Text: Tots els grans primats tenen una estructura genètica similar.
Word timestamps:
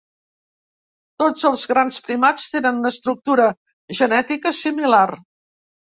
Tots 1.23 1.43
els 1.49 1.65
grans 1.73 2.01
primats 2.07 2.47
tenen 2.55 2.79
una 2.81 2.93
estructura 2.97 3.47
genètica 4.01 4.57
similar. 4.65 5.07